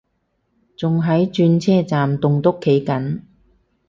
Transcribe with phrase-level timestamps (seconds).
[0.75, 3.19] 仲喺轉車站棟篤企緊